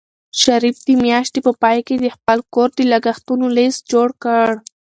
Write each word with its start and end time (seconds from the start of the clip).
شریف 0.41 0.77
د 0.87 0.89
میاشتې 1.05 1.39
په 1.45 1.51
پای 1.61 1.77
کې 1.87 1.95
د 1.99 2.05
خپل 2.15 2.39
کور 2.53 2.69
د 2.75 2.79
لګښتونو 2.91 3.45
لیست 3.57 3.81
جوړ 3.91 4.07
کړ. 4.23 4.47